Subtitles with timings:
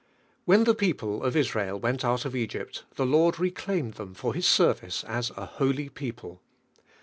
[0.45, 4.45] When [lie people of Israel went out of Egypt, the Lord reclaimed them for His
[4.47, 4.77] I* DIVINE HEALING.
[4.81, 6.41] service as a holy people.